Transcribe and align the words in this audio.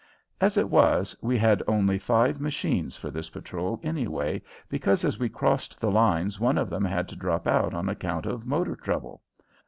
As 0.39 0.57
it 0.57 0.67
was, 0.67 1.15
we 1.21 1.37
had 1.37 1.61
only 1.67 1.99
five 1.99 2.41
machines 2.41 2.97
for 2.97 3.11
this 3.11 3.29
patrol, 3.29 3.79
anyway, 3.83 4.41
because 4.67 5.05
as 5.05 5.19
we 5.19 5.29
crossed 5.29 5.79
the 5.79 5.91
lines 5.91 6.39
one 6.39 6.57
of 6.57 6.71
them 6.71 6.85
had 6.85 7.07
to 7.09 7.15
drop 7.15 7.45
out 7.45 7.75
on 7.75 7.87
account 7.87 8.25
of 8.25 8.43
motor 8.43 8.75
trouble. 8.75 9.21